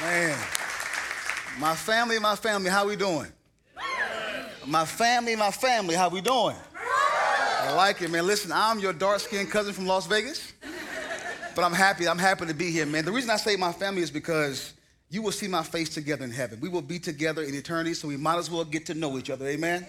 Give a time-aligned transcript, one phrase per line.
[0.00, 0.38] Man,
[1.58, 3.26] my family, my family, how we doing?
[4.64, 6.54] My family, my family, how we doing?
[7.62, 8.24] I like it, man.
[8.24, 10.52] Listen, I'm your dark-skinned cousin from Las Vegas,
[11.56, 12.06] but I'm happy.
[12.06, 13.04] I'm happy to be here, man.
[13.04, 14.72] The reason I say my family is because
[15.10, 16.60] you will see my face together in heaven.
[16.60, 19.30] We will be together in eternity, so we might as well get to know each
[19.30, 19.48] other.
[19.48, 19.84] Amen.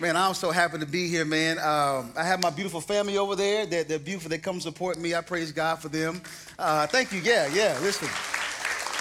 [0.00, 1.58] Man, I'm so happy to be here, man.
[1.58, 3.66] Um, I have my beautiful family over there.
[3.66, 4.28] They're, they're, beautiful.
[4.28, 5.14] They come support me.
[5.14, 6.20] I praise God for them.
[6.58, 7.20] Uh, thank you.
[7.20, 7.78] Yeah, yeah.
[7.80, 8.08] Listen,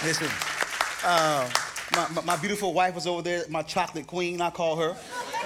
[0.03, 0.27] listen.
[1.03, 1.49] Uh,
[2.13, 4.95] my, my, beautiful wife was over there, my chocolate queen, I call her.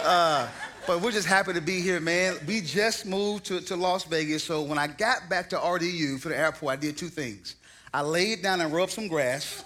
[0.02, 0.48] Uh,
[0.88, 2.38] but we're just happy to be here, man.
[2.48, 6.30] We just moved to, to Las Vegas, so when I got back to RDU for
[6.30, 7.56] the airport, I did two things.
[7.94, 9.64] I laid down and rubbed some grass,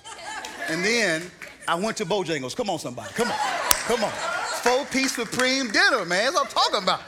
[0.69, 1.23] and then
[1.67, 2.55] I went to Bojangles.
[2.55, 3.13] Come on, somebody.
[3.13, 3.37] Come on.
[3.37, 4.11] Come on.
[4.11, 6.33] Four piece supreme dinner, man.
[6.33, 7.01] That's what I'm talking about.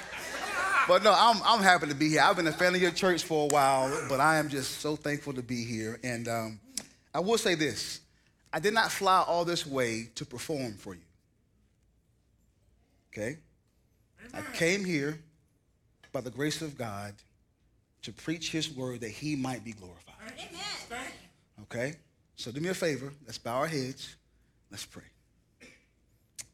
[0.87, 2.21] But no, I'm, I'm happy to be here.
[2.21, 4.95] I've been a fan of your church for a while, but I am just so
[4.95, 5.99] thankful to be here.
[6.03, 6.59] And um,
[7.15, 8.01] I will say this
[8.51, 11.01] I did not fly all this way to perform for you.
[13.11, 13.37] Okay?
[14.33, 15.17] I came here
[16.11, 17.13] by the grace of God
[18.01, 20.15] to preach his word that he might be glorified.
[20.37, 21.07] Amen.
[21.63, 21.93] Okay?
[22.35, 23.13] So do me a favor.
[23.25, 24.17] Let's bow our heads.
[24.69, 25.03] Let's pray.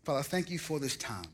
[0.04, 1.26] Father, thank you for this time.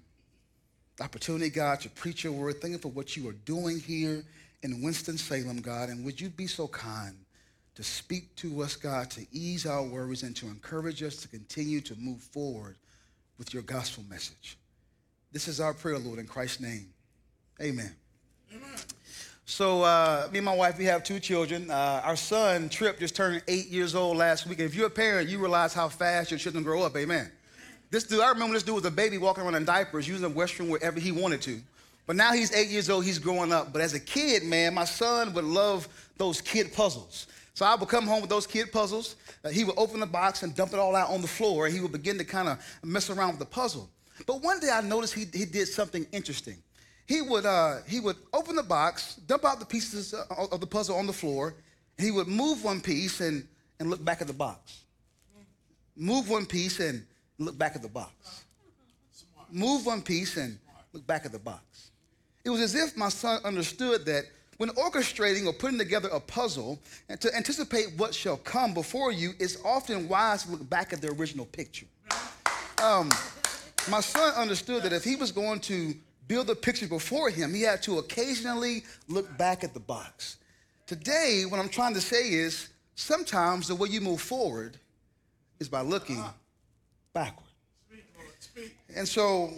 [0.95, 2.61] The opportunity, God, to preach your word.
[2.61, 4.23] Thank you for what you are doing here
[4.63, 5.89] in Winston-Salem, God.
[5.89, 7.17] And would you be so kind
[7.77, 11.79] to speak to us, God, to ease our worries and to encourage us to continue
[11.81, 12.75] to move forward
[13.37, 14.57] with your gospel message.
[15.31, 16.87] This is our prayer, Lord, in Christ's name.
[17.61, 17.95] Amen.
[18.51, 18.69] Amen.
[19.45, 21.69] So, uh, me and my wife, we have two children.
[21.69, 24.59] Uh, our son, Trip, just turned eight years old last week.
[24.59, 26.97] If you're a parent, you realize how fast your children grow up.
[26.97, 27.31] Amen.
[27.91, 30.33] This dude, I remember this dude was a baby walking around in diapers, using the
[30.33, 31.61] restroom wherever he wanted to.
[32.07, 33.71] But now he's eight years old, he's growing up.
[33.71, 37.27] But as a kid, man, my son would love those kid puzzles.
[37.57, 39.15] So I would come home with those kid puzzles.
[39.43, 41.73] Uh, he would open the box and dump it all out on the floor, and
[41.73, 43.89] he would begin to kind of mess around with the puzzle.
[44.27, 46.61] But one day I noticed he, he did something interesting
[47.07, 50.67] he would, uh, he would open the box, dump out the pieces uh, of the
[50.67, 51.55] puzzle on the floor,
[51.97, 53.47] he would move one piece and,
[53.79, 54.83] and look back at the box.
[55.95, 57.05] Move one piece and
[57.39, 58.43] look back at the box.
[59.49, 60.59] Move one piece and
[60.91, 61.91] look back at the box.
[62.43, 64.25] It was as if my son understood that
[64.57, 66.79] when orchestrating or putting together a puzzle
[67.09, 71.01] and to anticipate what shall come before you, it's often wise to look back at
[71.01, 71.85] the original picture.
[72.83, 73.09] Um,
[73.89, 75.95] my son understood that if he was going to
[76.27, 80.37] build a picture before him, he had to occasionally look back at the box.
[80.85, 84.77] Today, what I'm trying to say is sometimes the way you move forward
[85.59, 86.23] is by looking
[87.13, 87.43] backward.
[88.95, 89.51] And so,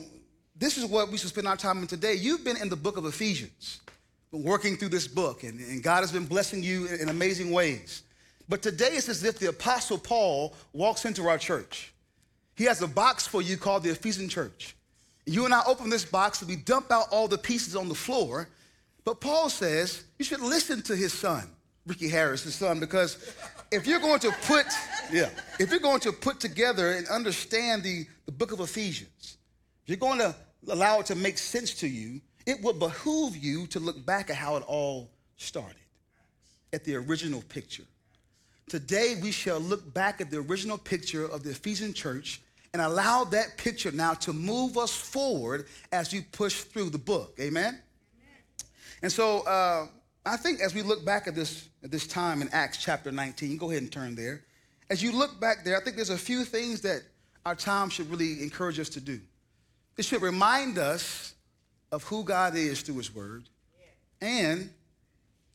[0.55, 2.15] this is what we should spend our time in today.
[2.15, 3.79] You've been in the book of Ephesians,
[4.31, 7.51] been working through this book, and, and God has been blessing you in, in amazing
[7.51, 8.03] ways.
[8.47, 11.93] But today it's as if the Apostle Paul walks into our church.
[12.55, 14.75] He has a box for you called the Ephesian church.
[15.25, 17.95] You and I open this box and we dump out all the pieces on the
[17.95, 18.49] floor.
[19.05, 21.47] But Paul says you should listen to his son,
[21.85, 23.33] Ricky Harris, his son, because
[23.71, 24.65] if you're going to put,
[25.11, 25.29] yeah,
[25.59, 29.37] if you're going to put together and understand the, the book of Ephesians,
[29.83, 30.35] if you're going to
[30.67, 32.19] allow it to make sense to you,
[32.49, 35.75] it would behoove you to look back at how it all started,
[36.73, 37.83] at the original picture.
[38.67, 42.41] Today, we shall look back at the original picture of the Ephesian church
[42.73, 47.35] and allow that picture now to move us forward as you push through the book.
[47.39, 47.67] Amen?
[47.67, 47.81] Amen.
[49.01, 49.87] And so uh,
[50.25, 53.57] I think as we look back at this, at this time in Acts chapter 19,
[53.57, 54.43] go ahead and turn there.
[54.89, 57.01] As you look back there, I think there's a few things that
[57.45, 59.19] our time should really encourage us to do.
[59.97, 61.33] It should remind us
[61.91, 63.49] of who God is through His Word,
[64.21, 64.69] and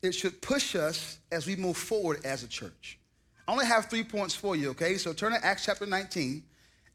[0.01, 2.99] it should push us as we move forward as a church.
[3.47, 4.97] I only have three points for you, okay?
[4.97, 6.43] So turn to Acts chapter 19.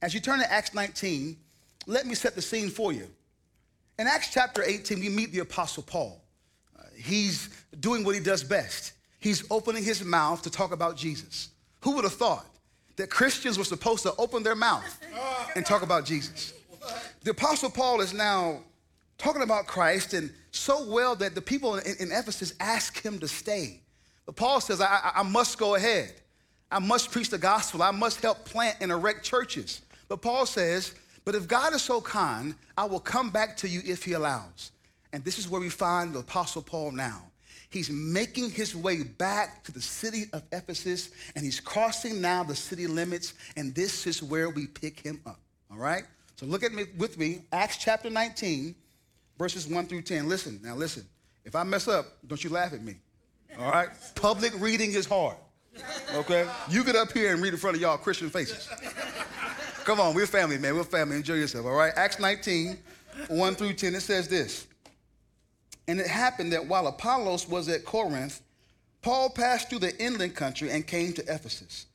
[0.02, 1.36] As you turn to Acts 19,
[1.86, 3.06] let me set the scene for you.
[3.98, 6.22] In Acts chapter 18, we meet the Apostle Paul.
[6.78, 8.92] Uh, he's doing what he does best.
[9.20, 11.50] He's opening his mouth to talk about Jesus.
[11.82, 12.46] Who would have thought
[12.96, 14.98] that Christians were supposed to open their mouth
[15.54, 16.54] and talk about Jesus?
[17.22, 18.60] The Apostle Paul is now
[19.20, 23.28] talking about Christ and so well that the people in, in Ephesus ask him to
[23.28, 23.80] stay.
[24.26, 26.12] But Paul says, I, I, I must go ahead.
[26.70, 27.82] I must preach the gospel.
[27.82, 29.82] I must help plant and erect churches.
[30.08, 30.94] But Paul says,
[31.24, 34.72] But if God is so kind, I will come back to you if he allows.
[35.12, 37.22] And this is where we find the Apostle Paul now.
[37.70, 42.56] He's making his way back to the city of Ephesus, and he's crossing now the
[42.56, 45.38] city limits, and this is where we pick him up.
[45.70, 46.02] All right?
[46.36, 48.74] So look at me with me, Acts chapter 19,
[49.40, 50.28] verses 1 through 10.
[50.28, 51.02] Listen, now listen.
[51.46, 52.96] If I mess up, don't you laugh at me.
[53.58, 53.88] All right?
[54.14, 55.36] Public reading is hard.
[56.14, 56.46] Okay?
[56.68, 58.68] You get up here and read in front of y'all Christian faces.
[59.86, 60.76] Come on, we're family, man.
[60.76, 61.16] We're family.
[61.16, 61.92] Enjoy yourself, all right?
[61.96, 62.76] Acts 19,
[63.28, 64.66] 1 through 10, it says this.
[65.88, 68.42] And it happened that while Apollos was at Corinth,
[69.00, 71.86] Paul passed through the inland country and came to Ephesus.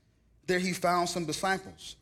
[0.48, 1.96] There he found some disciples.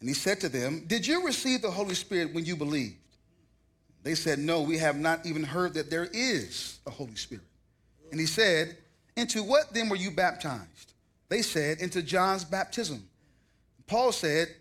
[0.00, 2.96] And he said to them, Did you receive the Holy Spirit when you believed?
[4.06, 7.42] They said, No, we have not even heard that there is a Holy Spirit.
[8.12, 8.76] And he said,
[9.16, 10.92] Into what then were you baptized?
[11.28, 13.02] They said, Into John's baptism.
[13.88, 14.54] Paul said,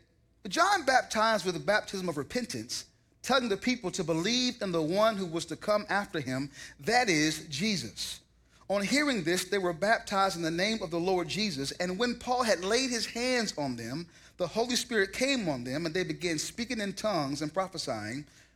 [0.47, 2.85] John baptized with the baptism of repentance,
[3.21, 6.49] telling the people to believe in the one who was to come after him,
[6.79, 8.21] that is, Jesus.
[8.67, 11.69] On hearing this, they were baptized in the name of the Lord Jesus.
[11.73, 14.07] And when Paul had laid his hands on them,
[14.37, 18.25] the Holy Spirit came on them, and they began speaking in tongues and prophesying.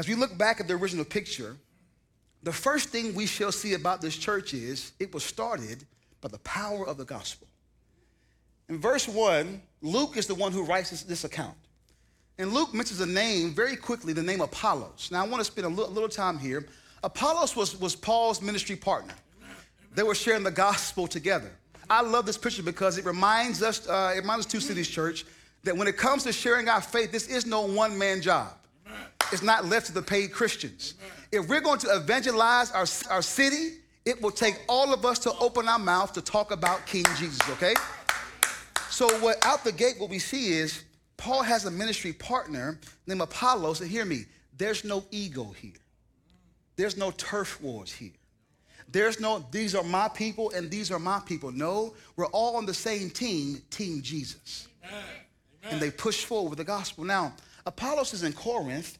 [0.00, 1.58] As we look back at the original picture,
[2.42, 5.84] the first thing we shall see about this church is it was started
[6.22, 7.46] by the power of the gospel.
[8.70, 11.54] In verse 1, Luke is the one who writes this, this account.
[12.38, 15.10] And Luke mentions a name very quickly, the name Apollos.
[15.12, 16.66] Now, I want to spend a little, little time here.
[17.04, 19.12] Apollos was, was Paul's ministry partner,
[19.94, 21.50] they were sharing the gospel together.
[21.90, 25.26] I love this picture because it reminds us, uh, it reminds Two Cities Church,
[25.64, 28.56] that when it comes to sharing our faith, this is no one man job.
[29.32, 30.94] It's not left to the paid Christians.
[31.32, 35.32] If we're going to evangelize our, our city, it will take all of us to
[35.38, 37.74] open our mouth to talk about King Jesus, okay?
[38.88, 40.82] So, what out the gate, what we see is
[41.16, 44.24] Paul has a ministry partner named Apollos, and hear me,
[44.56, 45.72] there's no ego here.
[46.76, 48.12] There's no turf wars here.
[48.90, 51.52] There's no, these are my people and these are my people.
[51.52, 54.66] No, we're all on the same team, Team Jesus.
[54.84, 55.02] Amen.
[55.70, 57.04] And they push forward with the gospel.
[57.04, 57.34] Now,
[57.66, 58.98] Apollos is in Corinth,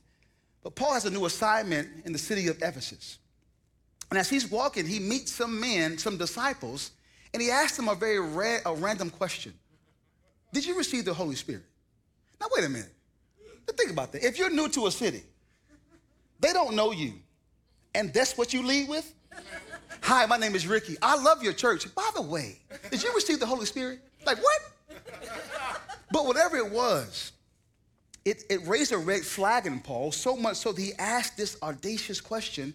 [0.63, 3.19] but Paul has a new assignment in the city of Ephesus.
[4.11, 6.91] And as he's walking, he meets some men, some disciples,
[7.33, 9.55] and he asks them a very ra- a random question
[10.53, 11.63] Did you receive the Holy Spirit?
[12.41, 12.93] Now, wait a minute.
[13.77, 14.25] Think about that.
[14.25, 15.23] If you're new to a city,
[16.41, 17.15] they don't know you,
[17.95, 19.15] and that's what you lead with?
[20.03, 20.97] Hi, my name is Ricky.
[21.01, 21.95] I love your church.
[21.95, 22.59] By the way,
[22.91, 24.01] did you receive the Holy Spirit?
[24.27, 24.61] Like, what?
[26.11, 27.33] But whatever it was,
[28.31, 31.57] it, it raised a red flag in Paul, so much so that he asked this
[31.63, 32.73] audacious question.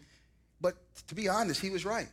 [0.59, 0.75] But
[1.07, 2.09] to be honest, he was right.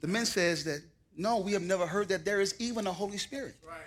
[0.00, 0.82] The men says that,
[1.16, 3.56] no, we have never heard that there is even a Holy Spirit.
[3.66, 3.78] Right.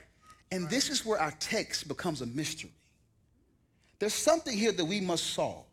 [0.51, 0.69] And right.
[0.69, 2.71] this is where our text becomes a mystery.
[3.99, 5.63] There's something here that we must solve.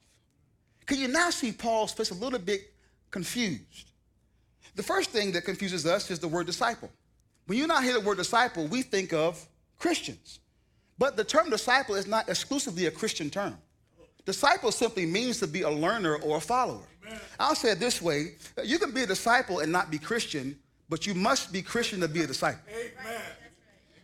[0.86, 2.60] Can you now see Paul's face a little bit
[3.10, 3.90] confused?
[4.76, 6.90] The first thing that confuses us is the word disciple.
[7.46, 9.44] When you not hear the word disciple, we think of
[9.78, 10.38] Christians.
[10.98, 13.56] But the term disciple is not exclusively a Christian term.
[14.24, 16.82] Disciple simply means to be a learner or a follower.
[17.06, 17.18] Amen.
[17.40, 20.58] I'll say it this way you can be a disciple and not be Christian,
[20.88, 22.60] but you must be Christian to be a disciple.
[22.68, 23.22] Amen.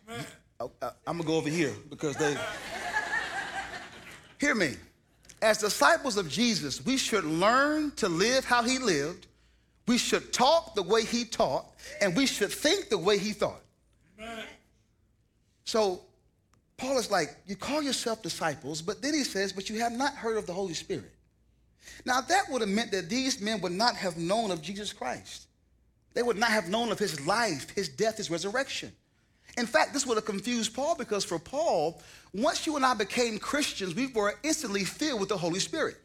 [0.09, 0.27] Amen.
[0.61, 2.37] Oh, uh, I'm gonna go over here because they.
[4.39, 4.77] Hear me.
[5.43, 9.27] As disciples of Jesus, we should learn to live how he lived,
[9.87, 11.67] we should talk the way he taught,
[12.01, 13.61] and we should think the way he thought.
[14.19, 14.45] Amen.
[15.65, 16.01] So
[16.77, 20.15] Paul is like, you call yourself disciples, but then he says, but you have not
[20.15, 21.13] heard of the Holy Spirit.
[22.05, 25.47] Now, that would have meant that these men would not have known of Jesus Christ.
[26.15, 28.93] They would not have known of his life, his death, his resurrection.
[29.57, 32.03] In fact, this would have confused Paul because for Paul,
[32.33, 35.97] once you and I became Christians, we were instantly filled with the Holy Spirit.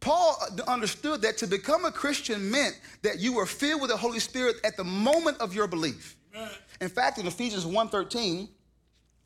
[0.00, 0.36] Paul
[0.66, 4.56] understood that to become a Christian meant that you were filled with the Holy Spirit
[4.64, 6.16] at the moment of your belief.
[6.34, 6.50] Amen.
[6.80, 8.48] In fact, in Ephesians 1:13,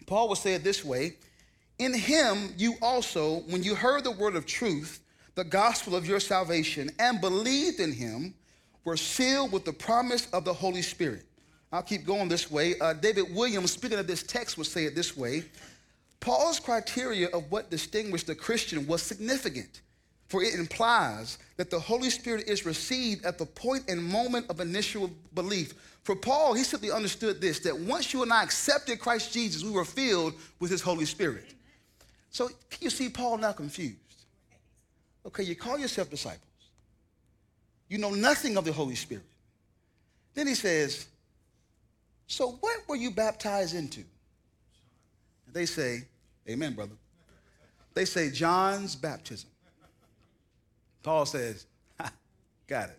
[0.07, 1.17] Paul will say it this way
[1.79, 5.01] In him you also, when you heard the word of truth,
[5.35, 8.35] the gospel of your salvation, and believed in him,
[8.85, 11.25] were sealed with the promise of the Holy Spirit.
[11.73, 12.79] I'll keep going this way.
[12.79, 15.45] Uh, David Williams, speaking of this text, will say it this way
[16.21, 19.81] Paul's criteria of what distinguished the Christian was significant,
[20.29, 24.61] for it implies that the Holy Spirit is received at the point and moment of
[24.61, 29.33] initial belief for Paul, he simply understood this that once you and I accepted Christ
[29.33, 31.55] Jesus, we were filled with his Holy Spirit.
[32.31, 33.97] So can you see Paul now confused?
[35.27, 36.43] Okay, you call yourself disciples.
[37.89, 39.25] You know nothing of the Holy Spirit.
[40.35, 41.07] Then he says,
[42.27, 44.01] So what were you baptized into?
[45.47, 46.05] And they say,
[46.47, 46.97] Amen, brother.
[47.95, 49.49] They say John's baptism.
[51.03, 51.65] Paul says,
[52.67, 52.99] got it.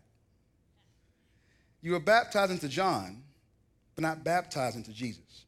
[1.86, 3.22] You were baptized into John,
[3.94, 5.46] but not baptized into Jesus.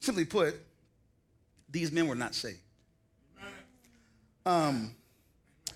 [0.00, 0.56] Simply put,
[1.70, 2.58] these men were not saved.
[4.44, 4.96] Um,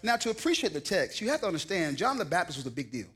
[0.02, 2.90] now, to appreciate the text, you have to understand John the Baptist was a big
[2.90, 3.06] deal.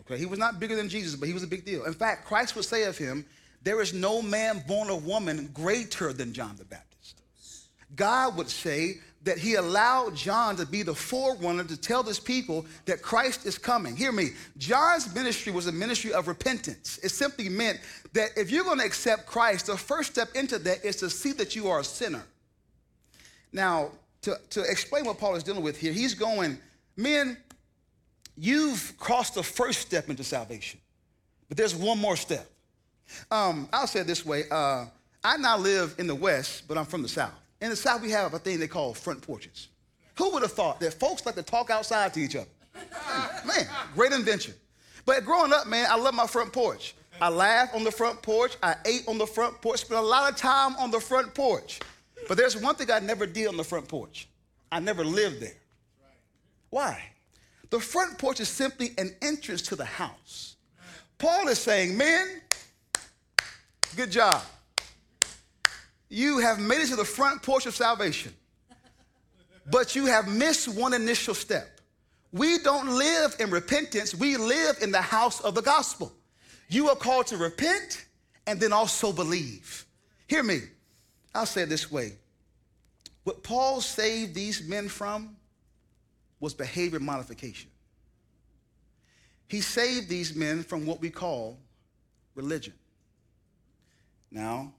[0.00, 1.84] Okay, he was not bigger than Jesus, but he was a big deal.
[1.84, 3.26] In fact, Christ would say of him,
[3.62, 7.20] "There is no man born of woman greater than John the Baptist."
[7.94, 12.64] God would say that he allowed John to be the forerunner to tell this people
[12.86, 13.94] that Christ is coming.
[13.94, 14.30] Hear me.
[14.56, 16.98] John's ministry was a ministry of repentance.
[17.02, 17.80] It simply meant
[18.14, 21.32] that if you're going to accept Christ, the first step into that is to see
[21.32, 22.22] that you are a sinner.
[23.52, 23.90] Now,
[24.22, 26.58] to, to explain what Paul is dealing with here, he's going,
[26.96, 27.36] men,
[28.36, 30.80] you've crossed the first step into salvation,
[31.48, 32.48] but there's one more step.
[33.30, 34.86] Um, I'll say it this way uh,
[35.22, 37.32] I now live in the West, but I'm from the South.
[37.60, 39.68] In the South, we have a thing they call front porches.
[40.16, 42.48] Who would have thought that folks like to talk outside to each other?
[43.46, 44.54] Man, great invention.
[45.06, 46.94] But growing up, man, I love my front porch.
[47.20, 48.56] I laughed on the front porch.
[48.62, 49.80] I ate on the front porch.
[49.80, 51.80] Spent a lot of time on the front porch.
[52.28, 54.28] But there's one thing I never did on the front porch.
[54.70, 55.56] I never lived there.
[56.68, 57.02] Why?
[57.70, 60.56] The front porch is simply an entrance to the house.
[61.18, 62.40] Paul is saying, men,
[63.96, 64.42] good job.
[66.10, 68.34] You have made it to the front porch of salvation,
[69.70, 71.80] but you have missed one initial step.
[72.32, 76.12] We don't live in repentance, we live in the house of the gospel.
[76.68, 78.04] You are called to repent
[78.46, 79.86] and then also believe.
[80.26, 80.60] Hear me.
[81.34, 82.14] I'll say it this way.
[83.22, 85.36] What Paul saved these men from
[86.40, 87.70] was behavior modification.
[89.46, 91.58] He saved these men from what we call
[92.34, 92.74] religion.
[94.30, 94.72] Now,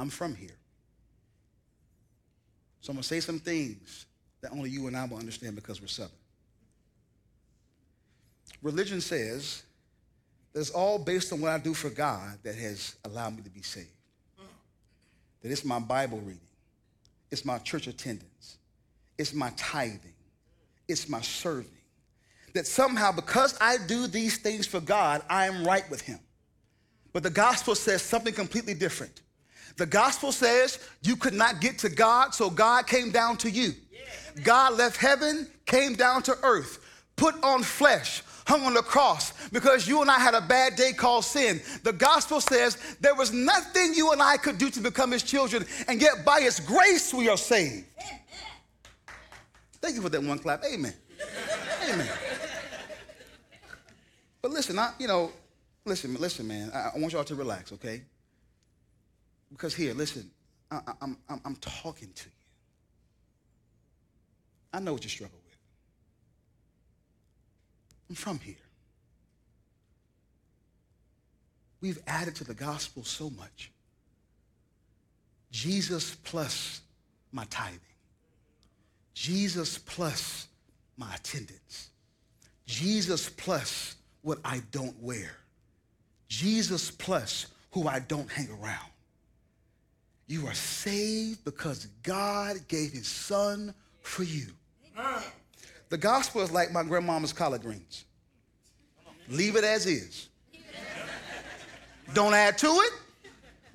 [0.00, 0.56] I'm from here.
[2.80, 4.06] So I'm going to say some things
[4.40, 6.16] that only you and I will understand because we're Southern.
[8.62, 9.62] Religion says
[10.52, 13.50] that it's all based on what I do for God that has allowed me to
[13.50, 13.88] be saved.
[15.42, 16.40] That it's my Bible reading,
[17.30, 18.56] it's my church attendance,
[19.18, 20.14] it's my tithing,
[20.88, 21.70] it's my serving.
[22.54, 26.18] That somehow, because I do these things for God, I am right with Him.
[27.12, 29.20] But the gospel says something completely different.
[29.76, 33.72] The gospel says you could not get to God, so God came down to you.
[34.42, 36.78] God left heaven, came down to earth,
[37.16, 40.92] put on flesh, hung on the cross because you and I had a bad day
[40.92, 41.60] called sin.
[41.82, 45.64] The gospel says there was nothing you and I could do to become his children,
[45.88, 47.86] and yet by his grace we are saved.
[49.80, 50.62] Thank you for that one clap.
[50.64, 50.94] Amen.
[51.88, 52.08] Amen.
[54.42, 55.32] But listen, I, you know,
[55.84, 56.70] listen, listen, man.
[56.74, 58.02] I, I want y'all to relax, okay?
[59.50, 60.30] Because here, listen,
[60.70, 62.32] I, I'm, I'm, I'm talking to you.
[64.72, 65.56] I know what you struggle with.
[68.08, 68.54] I'm from here.
[71.80, 73.72] We've added to the gospel so much.
[75.50, 76.82] Jesus plus
[77.32, 77.80] my tithing.
[79.14, 80.46] Jesus plus
[80.96, 81.90] my attendance.
[82.66, 85.32] Jesus plus what I don't wear.
[86.28, 88.89] Jesus plus who I don't hang around.
[90.30, 94.46] You are saved because God gave his son for you.
[95.88, 98.04] The gospel is like my grandmama's collard greens.
[99.28, 100.28] Leave it as is.
[102.14, 102.92] Don't add to it.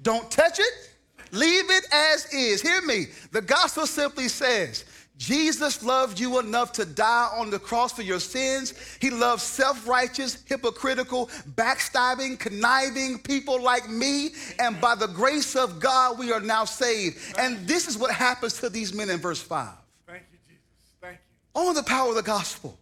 [0.02, 0.92] Don't touch it.
[1.34, 2.62] Leave it as is.
[2.62, 3.08] Hear me.
[3.34, 4.86] The gospel simply says
[5.18, 8.74] Jesus loved you enough to die on the cross for your sins.
[9.00, 14.32] He loves self righteous, hypocritical, backstabbing, conniving people like me.
[14.60, 17.18] And by the grace of God, we are now saved.
[17.38, 19.70] And this is what happens to these men in verse 5.
[20.06, 20.62] Thank you, Jesus.
[21.02, 21.62] Thank you.
[21.62, 22.78] Only the power of the gospel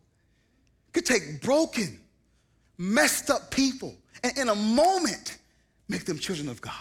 [0.92, 2.00] could take broken,
[2.78, 5.38] messed up people and in a moment
[5.88, 6.74] make them children of God.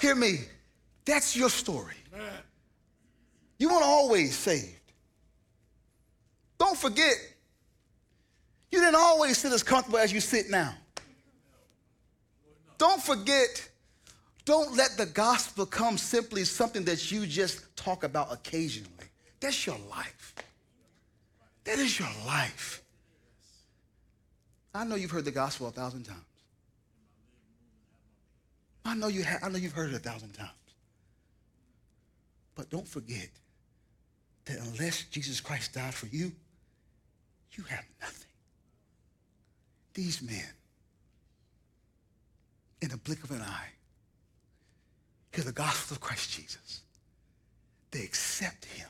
[0.00, 0.40] Hear me.
[1.04, 1.99] That's your story.
[3.60, 4.74] You weren't always saved.
[6.58, 7.14] Don't forget,
[8.70, 10.74] you didn't always sit as comfortable as you sit now.
[12.78, 13.68] Don't forget,
[14.46, 18.90] don't let the gospel become simply something that you just talk about occasionally.
[19.40, 20.34] That's your life.
[21.64, 22.82] That is your life.
[24.74, 26.20] I know you've heard the gospel a thousand times.
[28.86, 30.50] I know you have, I know you've heard it a thousand times.
[32.54, 33.28] But don't forget,
[34.50, 36.32] that unless Jesus Christ died for you,
[37.52, 38.26] you have nothing.
[39.94, 40.44] these men,
[42.80, 43.68] in the blink of an eye,
[45.32, 46.80] hear the gospel of Christ Jesus.
[47.90, 48.88] They accept him.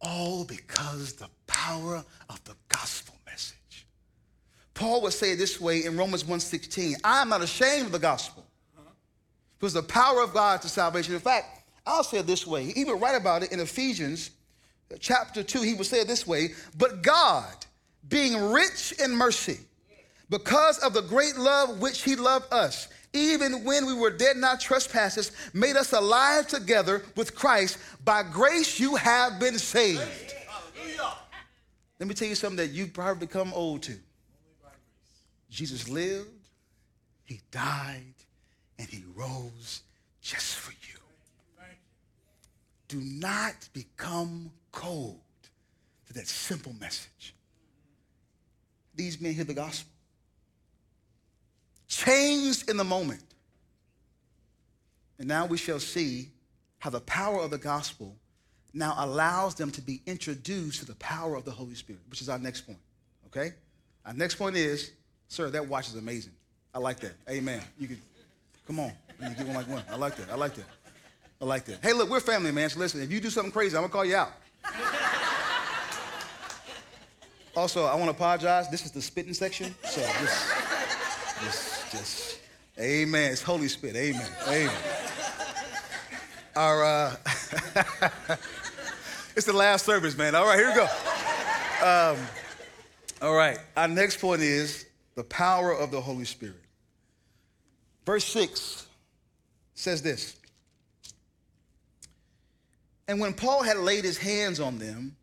[0.00, 3.86] All because the power of the gospel message.
[4.74, 7.98] Paul would say it this way in Romans 1:16, I am not ashamed of the
[7.98, 8.44] gospel.
[9.58, 11.14] Because the power of God to salvation.
[11.14, 12.72] In fact, I'll say it this way.
[12.72, 14.30] He would write about it in Ephesians
[15.00, 15.62] chapter 2.
[15.62, 17.54] He would say it this way, but God,
[18.08, 19.58] being rich in mercy,
[20.30, 24.44] because of the great love which he loved us, even when we were dead in
[24.44, 27.78] our trespasses, made us alive together with Christ.
[28.04, 30.00] By grace you have been saved.
[30.48, 31.12] Hallelujah.
[32.00, 33.94] Let me tell you something that you've probably become old to.
[35.50, 36.28] Jesus lived,
[37.24, 38.14] he died,
[38.78, 39.82] and he rose
[40.22, 40.81] just for you.
[42.92, 45.18] Do not become cold
[46.06, 47.34] to that simple message.
[48.94, 49.90] These men hear the gospel.
[51.88, 53.22] Changed in the moment.
[55.18, 56.28] And now we shall see
[56.80, 58.14] how the power of the gospel
[58.74, 62.28] now allows them to be introduced to the power of the Holy Spirit, which is
[62.28, 62.80] our next point.
[63.28, 63.54] Okay?
[64.04, 64.92] Our next point is,
[65.28, 66.32] sir, that watch is amazing.
[66.74, 67.14] I like that.
[67.30, 67.62] Amen.
[67.78, 68.02] You can
[68.66, 68.92] come on.
[69.22, 69.82] You get one like one.
[69.90, 70.30] I like that.
[70.30, 70.66] I like that.
[71.42, 71.80] I like that.
[71.82, 72.70] Hey, look, we're family, man.
[72.70, 74.30] So listen, if you do something crazy, I'm gonna call you out.
[77.56, 78.70] also, I want to apologize.
[78.70, 80.52] This is the spitting section, so just,
[81.42, 82.38] just, just,
[82.78, 83.32] amen.
[83.32, 83.96] It's Holy Spit.
[83.96, 84.24] Amen.
[84.46, 84.70] Amen.
[86.54, 87.16] Our, uh,
[89.34, 90.36] it's the last service, man.
[90.36, 90.84] All right, here we go.
[91.84, 92.18] Um,
[93.20, 96.62] all right, our next point is the power of the Holy Spirit.
[98.06, 98.86] Verse 6
[99.74, 100.36] says this
[103.08, 105.16] And when Paul had laid his hands on them,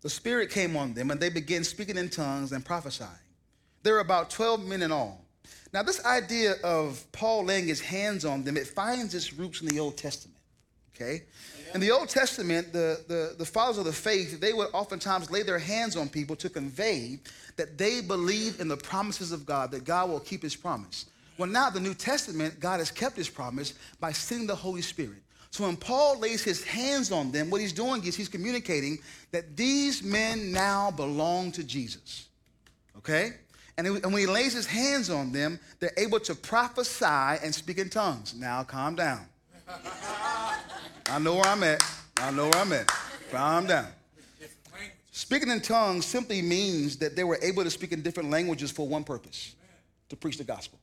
[0.00, 3.10] the Spirit came on them, and they began speaking in tongues and prophesying.
[3.82, 5.24] There were about 12 men in all.
[5.72, 9.68] Now, this idea of Paul laying his hands on them, it finds its roots in
[9.68, 10.38] the Old Testament.
[10.94, 11.24] Okay?
[11.74, 15.42] In the Old Testament, the, the, the fathers of the faith, they would oftentimes lay
[15.42, 17.20] their hands on people to convey
[17.56, 21.06] that they believe in the promises of God, that God will keep his promise.
[21.36, 25.22] Well, now the New Testament, God has kept his promise by sending the Holy Spirit.
[25.50, 28.98] So when Paul lays his hands on them, what he's doing is he's communicating
[29.32, 32.26] that these men now belong to Jesus.
[32.98, 33.32] Okay?
[33.76, 37.88] And, when he lays his hands on them, they're able to prophesy and speak in
[37.88, 38.34] tongues.
[38.34, 39.24] Now, calm down.
[41.06, 41.82] I know where I'm at.
[42.16, 42.92] I know where I'm at.
[43.30, 43.86] Calm down.
[45.12, 48.86] Speaking in tongues simply means that they were able to speak in different languages for
[48.86, 49.54] one purpose
[50.08, 50.78] to preach the gospel.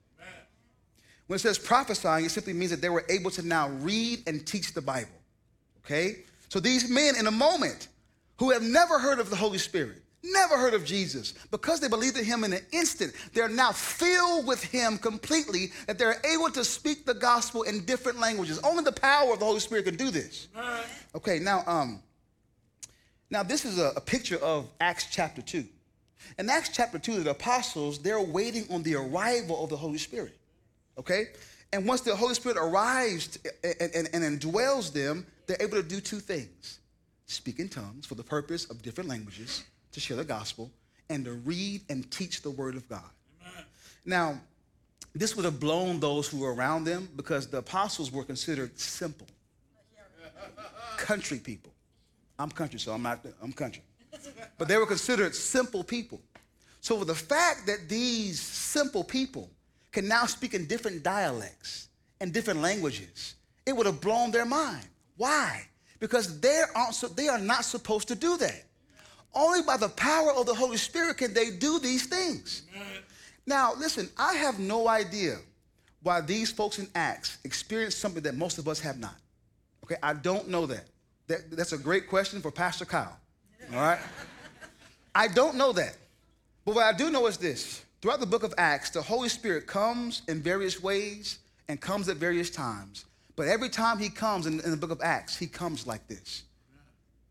[1.28, 4.46] When it says prophesying, it simply means that they were able to now read and
[4.46, 5.10] teach the Bible.
[5.84, 6.18] Okay?
[6.50, 7.88] So these men, in a moment,
[8.38, 12.18] who have never heard of the Holy Spirit, never heard of Jesus, because they believed
[12.18, 16.64] in him in an instant, they're now filled with him completely, that they're able to
[16.64, 18.60] speak the gospel in different languages.
[18.60, 20.48] Only the power of the Holy Spirit can do this.
[21.16, 22.02] Okay, now, um,
[23.32, 25.66] now this is a, a picture of Acts chapter 2.
[26.38, 30.36] In Acts chapter 2, the apostles, they're waiting on the arrival of the Holy Spirit
[30.98, 31.28] okay?
[31.74, 36.00] And once the Holy Spirit arrives and, and, and indwells them, they're able to do
[36.00, 36.80] two things
[37.28, 40.70] speak in tongues for the purpose of different languages to share the gospel
[41.10, 43.10] and to read and teach the word of God.
[43.42, 43.64] Amen.
[44.06, 44.40] Now,
[45.14, 49.28] this would have blown those who were around them because the apostles were considered simple,
[50.98, 51.72] country people.
[52.38, 53.82] I'm country, so I'm not, I'm country.
[54.58, 56.22] But they were considered simple people.
[56.82, 59.50] So the fact that these simple people
[59.96, 61.88] can now speak in different dialects
[62.20, 63.36] and different languages.
[63.66, 64.86] It would have blown their mind.
[65.16, 65.66] Why?
[66.00, 68.66] Because they aren't, they are not supposed to do that.
[69.34, 72.64] Only by the power of the Holy Spirit can they do these things.
[73.48, 75.38] Now, listen, I have no idea
[76.04, 79.16] why these folks in Acts experienced something that most of us have not.
[79.86, 80.86] Okay, I don't know that.
[81.28, 83.18] that that's a great question for Pastor Kyle.
[83.74, 84.00] All right?
[85.14, 85.96] I don't know that.
[86.66, 89.66] But what I do know is this Throughout the book of Acts, the Holy Spirit
[89.66, 93.06] comes in various ways and comes at various times.
[93.36, 96.44] But every time he comes in, in the book of Acts, he comes like this.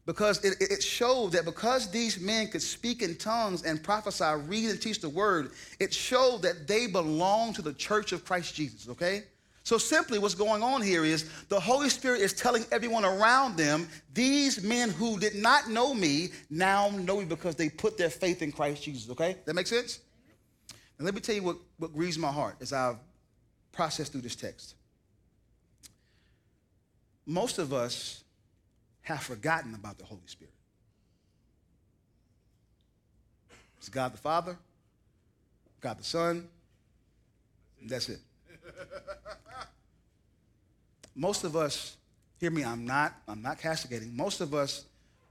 [0.05, 4.69] Because it, it showed that because these men could speak in tongues and prophesy, read
[4.69, 8.89] and teach the word, it showed that they belong to the church of Christ Jesus,
[8.89, 9.23] okay?
[9.63, 13.89] So simply what's going on here is the Holy Spirit is telling everyone around them,
[14.13, 18.43] these men who did not know me now know me because they put their faith
[18.43, 19.37] in Christ Jesus, okay?
[19.45, 20.01] That makes sense?
[20.99, 22.97] And let me tell you what, what grieves my heart as I
[23.73, 24.75] process through this text.
[27.27, 28.23] Most of us
[29.03, 30.53] have forgotten about the Holy Spirit.
[33.79, 34.57] It's God the Father,
[35.81, 36.49] God the Son.
[37.87, 38.21] That's it.
[41.15, 41.97] Most of us,
[42.41, 44.17] hear me, I'm not, I'm not castigating.
[44.17, 44.85] Most of us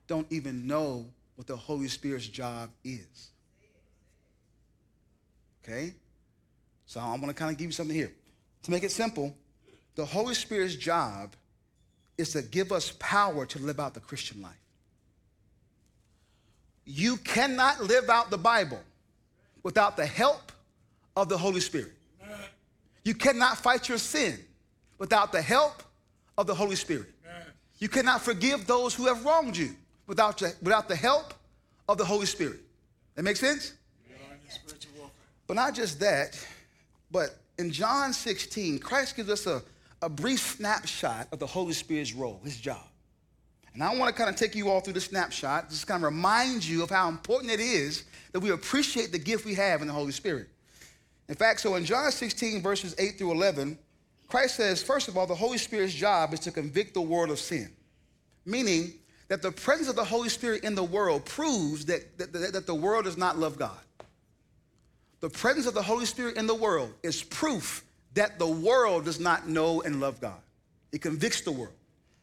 [0.07, 3.31] don't even know what the Holy Spirit's job is.
[5.63, 5.93] Okay?
[6.85, 8.11] So I'm going to kind of give you something here.
[8.63, 9.35] To make it simple,
[9.95, 11.35] the Holy Spirit's job
[12.17, 14.53] is to give us power to live out the Christian life.
[16.85, 18.79] You cannot live out the Bible
[19.63, 20.51] without the help
[21.15, 21.93] of the Holy Spirit.
[23.03, 24.39] You cannot fight your sin
[24.97, 25.83] without the help
[26.37, 27.07] of the Holy Spirit.
[27.79, 29.75] You cannot forgive those who have wronged you
[30.07, 31.33] without, without the help
[31.89, 32.59] of the Holy Spirit.
[33.15, 33.73] That makes sense?
[35.53, 36.43] But not just that,
[37.11, 39.61] but in John 16, Christ gives us a,
[40.01, 42.81] a brief snapshot of the Holy Spirit's role, his job.
[43.75, 46.11] And I want to kind of take you all through the snapshot, just kind of
[46.11, 49.87] remind you of how important it is that we appreciate the gift we have in
[49.87, 50.47] the Holy Spirit.
[51.29, 53.77] In fact, so in John 16, verses 8 through 11,
[54.27, 57.37] Christ says, first of all, the Holy Spirit's job is to convict the world of
[57.37, 57.69] sin,
[58.43, 58.95] meaning
[59.27, 62.73] that the presence of the Holy Spirit in the world proves that, that, that the
[62.73, 63.77] world does not love God.
[65.23, 69.21] The presence of the Holy Spirit in the world is proof that the world does
[69.21, 70.41] not know and love God.
[70.91, 71.71] It convicts the world.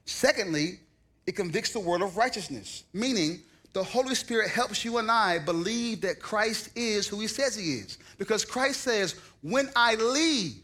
[0.05, 0.81] Secondly,
[1.27, 3.41] it convicts the world of righteousness, meaning
[3.73, 7.77] the Holy Spirit helps you and I believe that Christ is who he says he
[7.77, 7.97] is.
[8.19, 10.61] Because Christ says, when I leave,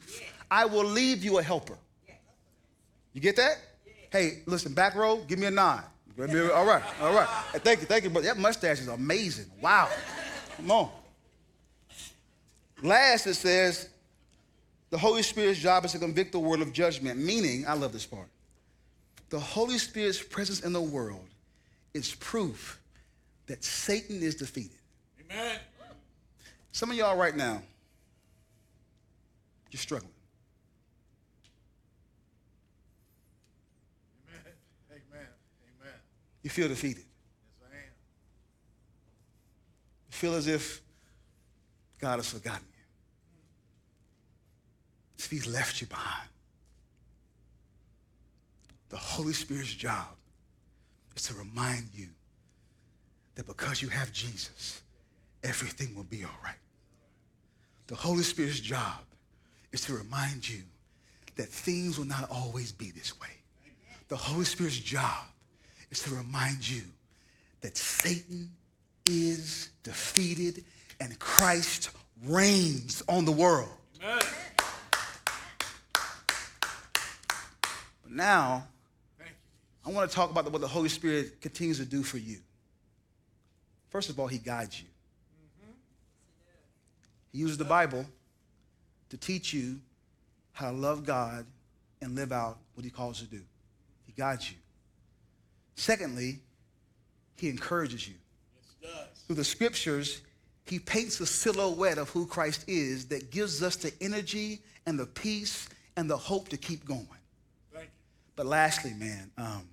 [0.51, 1.79] I will leave you a helper.
[3.15, 3.57] You get that?
[4.11, 5.85] Hey, listen, back row, give me a nod.
[6.19, 6.27] All
[6.67, 7.29] right, all right.
[7.63, 8.11] Thank you, thank you.
[8.11, 9.47] But that mustache is amazing.
[9.63, 9.89] Wow.
[10.59, 10.91] Come on.
[12.83, 13.89] Last, it says,
[14.91, 18.07] the Holy Spirit's job is to convict the world of judgment, meaning, I love this
[18.07, 18.29] part.
[19.31, 21.27] The Holy Spirit's presence in the world
[21.95, 22.81] is proof
[23.47, 24.79] that Satan is defeated.
[25.31, 25.59] Amen.
[26.73, 27.63] Some of y'all right now,
[29.71, 30.13] you're struggling.
[34.29, 34.53] Amen.
[34.91, 35.27] Amen.
[35.81, 35.95] Amen.
[36.43, 37.05] You feel defeated.
[37.05, 37.83] Yes, I am.
[40.09, 40.83] You feel as if
[42.01, 42.85] God has forgotten you.
[45.19, 46.29] If he's left you behind.
[48.89, 50.17] The Holy Spirit's job
[51.17, 52.09] is to remind you
[53.35, 54.83] that because you have Jesus,
[55.43, 56.55] everything will be all right.
[57.89, 59.01] The Holy Spirit's job
[59.73, 60.63] is to remind you
[61.37, 63.29] that things will not always be this way.
[64.09, 65.25] The Holy Spirit's job
[65.91, 66.83] is to remind you
[67.61, 68.51] that Satan
[69.09, 70.65] is defeated
[71.01, 71.91] and Christ
[72.25, 73.69] reigns on the world.
[74.03, 74.21] Amen.
[78.03, 78.67] But now,
[79.85, 82.39] I want to talk about what the Holy Spirit continues to do for you.
[83.89, 84.89] First of all, he guides you.
[87.33, 88.05] He uses the Bible
[89.11, 89.81] to teach you
[90.53, 91.47] how to love God
[92.01, 93.43] and live out what he calls you to do.
[94.07, 94.57] He guides you.
[95.77, 96.41] Secondly,
[97.37, 98.15] he encourages you.
[98.81, 98.93] Yes,
[99.27, 100.23] Through the scriptures,
[100.67, 105.07] he paints a silhouette of who Christ is that gives us the energy and the
[105.07, 107.07] peace and the hope to keep going.
[108.35, 109.67] But lastly, man, um,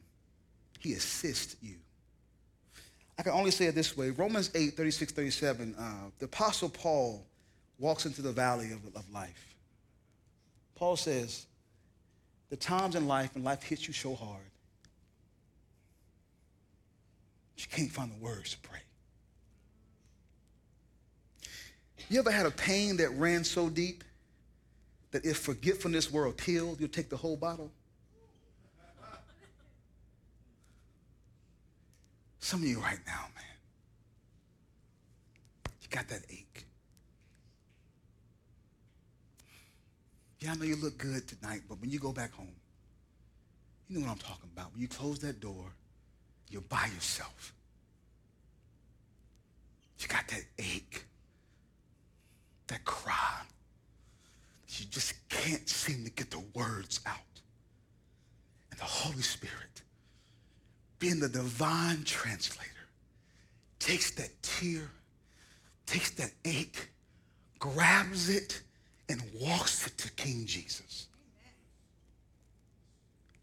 [0.79, 1.75] he assists you.
[3.17, 7.25] I can only say it this way Romans 8, 36, 37, uh, the Apostle Paul
[7.77, 9.56] walks into the valley of, of life.
[10.75, 11.45] Paul says,
[12.49, 14.41] The times in life when life hits you so hard,
[17.58, 18.79] you can't find the words to pray.
[22.09, 24.03] You ever had a pain that ran so deep
[25.11, 27.71] that if forgetfulness were a pill, you'd take the whole bottle?
[32.39, 33.45] Some of you right now, man,
[35.81, 36.65] you got that ache.
[40.39, 42.51] Yeah, I know you look good tonight, but when you go back home,
[43.87, 44.73] you know what I'm talking about.
[44.73, 45.71] When you close that door,
[46.49, 47.53] you're by yourself.
[49.99, 51.05] You got that ache,
[52.67, 53.41] that cry.
[54.67, 57.17] You just can't seem to get the words out.
[58.71, 59.73] And the Holy Spirit
[61.04, 62.69] being the divine translator,
[63.78, 64.89] takes that tear,
[65.86, 66.88] takes that ache,
[67.60, 68.62] grabs it,
[69.10, 71.08] and walks it to King Jesus.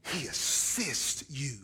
[0.07, 1.59] He assists you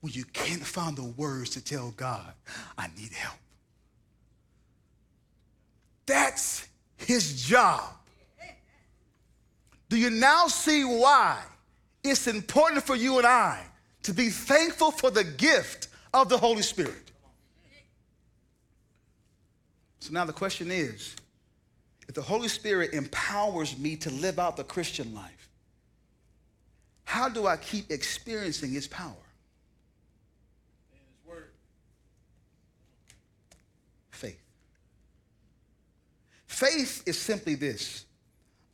[0.00, 2.32] when you can't find the words to tell God,
[2.78, 3.36] I need help.
[6.06, 7.82] That's his job.
[9.88, 11.40] Do you now see why
[12.02, 13.64] it's important for you and I
[14.04, 17.10] to be thankful for the gift of the Holy Spirit.
[20.00, 21.16] So now the question is
[22.08, 25.50] if the Holy Spirit empowers me to live out the Christian life,
[27.04, 29.10] how do I keep experiencing His power?
[30.92, 31.50] In His Word.
[34.10, 34.40] Faith.
[36.56, 38.06] Faith is simply this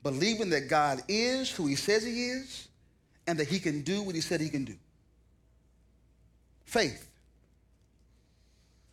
[0.05, 2.69] believing that God is who He says He is
[3.27, 4.77] and that He can do what He said He can do.
[6.65, 7.11] Faith.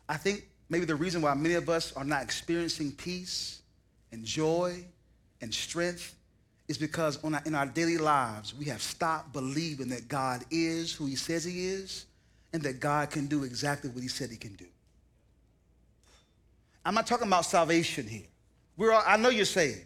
[0.08, 3.62] I think maybe the reason why many of us are not experiencing peace
[4.10, 4.84] and joy
[5.40, 6.16] and strength
[6.66, 11.06] is because our, in our daily lives we have stopped believing that God is who
[11.06, 12.06] He says He is
[12.52, 14.66] and that God can do exactly what He said He can do.
[16.84, 18.26] I'm not talking about salvation here.
[18.76, 19.84] We're all, I know you're saved,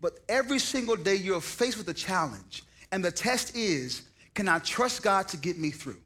[0.00, 4.02] but every single day you're faced with a challenge, and the test is
[4.34, 6.00] can I trust God to get me through?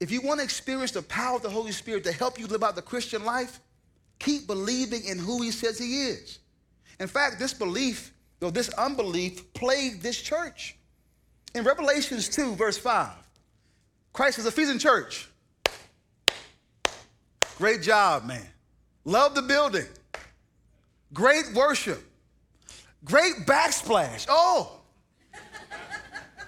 [0.00, 2.62] If you want to experience the power of the Holy Spirit to help you live
[2.62, 3.60] out the Christian life,
[4.18, 6.38] keep believing in who He says He is.
[7.00, 10.76] In fact, this belief, though this unbelief, plagued this church.
[11.54, 13.10] In Revelations 2, verse 5,
[14.12, 15.28] Christ is Ephesian church.
[17.58, 18.46] Great job, man.
[19.04, 19.86] Love the building.
[21.14, 22.02] Great worship.
[23.04, 24.26] Great backsplash.
[24.28, 24.80] Oh,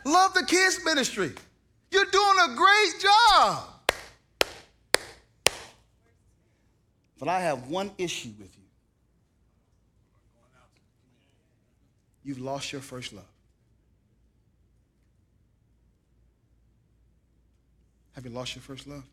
[0.05, 1.33] love the kids' ministry.
[1.91, 3.65] You're doing a great job.
[7.19, 8.65] But I have one issue with you.
[12.25, 13.25] You've lost your first love.
[18.15, 19.05] Have you lost your first love?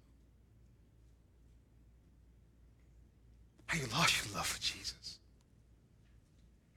[3.68, 5.20] Have you lost your love for Jesus?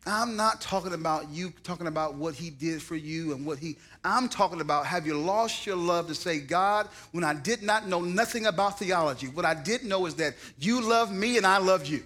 [0.06, 3.76] I'm not talking about you talking about what he did for you and what he,
[4.04, 7.88] I'm talking about have you lost your love to say, God, when I did not
[7.88, 11.58] know nothing about theology, what I did know is that you love me and I
[11.58, 12.04] love you.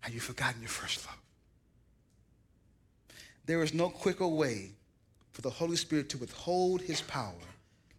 [0.00, 1.18] Have you forgotten your first love?
[3.44, 4.70] There is no quicker way
[5.32, 7.32] for the Holy Spirit to withhold his power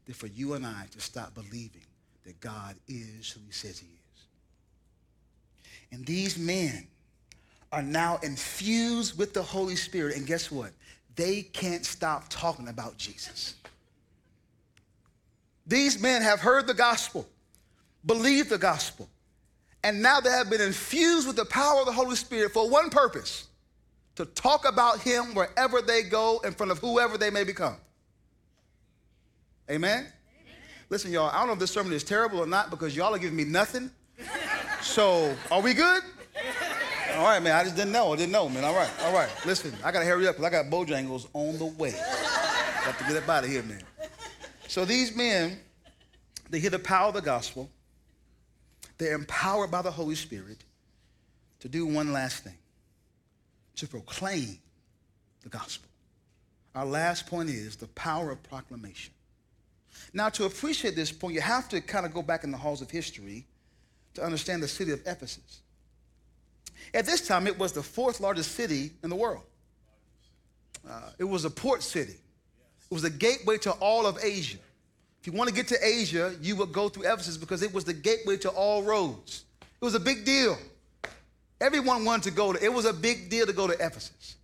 [0.05, 1.85] than for you and I to stop believing
[2.25, 3.98] that God is who he says he is.
[5.91, 6.87] And these men
[7.71, 10.15] are now infused with the Holy Spirit.
[10.17, 10.71] And guess what?
[11.15, 13.55] They can't stop talking about Jesus.
[15.67, 17.27] These men have heard the gospel,
[18.05, 19.07] believed the gospel,
[19.83, 22.89] and now they have been infused with the power of the Holy Spirit for one
[22.89, 23.47] purpose
[24.15, 27.77] to talk about Him wherever they go in front of whoever they may become.
[29.69, 29.99] Amen?
[29.99, 30.07] Amen?
[30.89, 33.19] Listen, y'all, I don't know if this sermon is terrible or not because y'all are
[33.19, 33.91] giving me nothing.
[34.81, 36.03] So, are we good?
[37.15, 37.53] All right, man.
[37.53, 38.13] I just didn't know.
[38.13, 38.63] I didn't know, man.
[38.63, 39.29] All right, all right.
[39.45, 41.91] Listen, I gotta hurry up because I got Bojangles on the way.
[42.85, 43.83] Got to get up out of here, man.
[44.67, 45.59] So these men,
[46.49, 47.69] they hear the power of the gospel.
[48.97, 50.63] They're empowered by the Holy Spirit
[51.59, 52.57] to do one last thing:
[53.75, 54.59] to proclaim
[55.43, 55.89] the gospel.
[56.73, 59.13] Our last point is the power of proclamation.
[60.13, 62.81] Now, to appreciate this point, you have to kind of go back in the halls
[62.81, 63.45] of history
[64.15, 65.61] to understand the city of Ephesus.
[66.93, 69.43] At this time, it was the fourth largest city in the world.
[70.89, 72.13] Uh, it was a port city.
[72.13, 74.57] It was a gateway to all of Asia.
[75.21, 77.83] If you want to get to Asia, you would go through Ephesus because it was
[77.83, 79.43] the gateway to all roads.
[79.61, 80.57] It was a big deal.
[81.61, 84.37] Everyone wanted to go to, it was a big deal to go to Ephesus.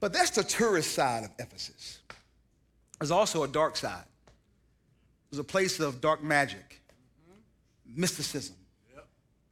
[0.00, 1.98] But that's the tourist side of Ephesus.
[2.98, 4.04] There's also a dark side.
[4.26, 6.80] It was a place of dark magic,
[7.86, 8.56] mysticism,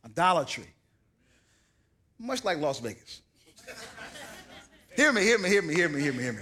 [0.06, 0.68] idolatry,
[2.18, 3.22] much like Las Vegas.
[4.94, 6.40] hear me, hear me, hear me, hear me, hear me, hear me.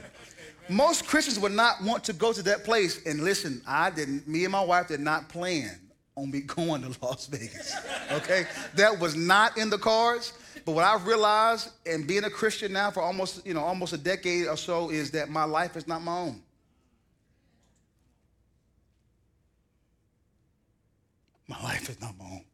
[0.68, 3.04] Most Christians would not want to go to that place.
[3.04, 5.78] And listen, I didn't, me and my wife did not plan
[6.16, 7.74] on me going to Las Vegas.
[8.12, 8.46] Okay?
[8.74, 10.32] That was not in the cards.
[10.64, 13.98] But what I've realized and being a Christian now for almost, you know, almost a
[13.98, 16.42] decade or so is that my life is not my own.
[21.46, 22.44] My life is not my own.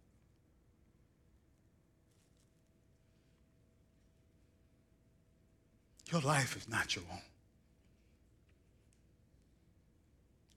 [6.10, 7.22] Your life is not your own.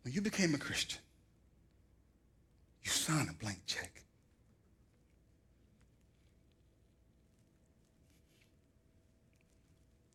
[0.04, 1.00] When you became a Christian,
[2.84, 4.02] you signed a blank check.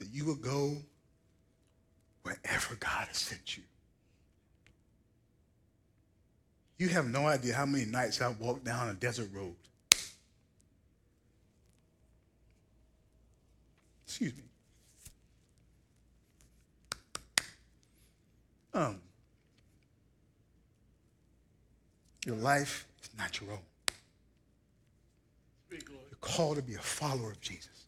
[0.00, 0.76] That you will go
[2.22, 3.62] wherever God has sent you.
[6.78, 9.56] You have no idea how many nights I've walked down a desert road.
[14.06, 14.47] Excuse me.
[18.78, 19.00] Um,
[22.24, 23.58] your life is not your own.
[25.68, 25.80] You're
[26.20, 27.86] called to be a follower of Jesus.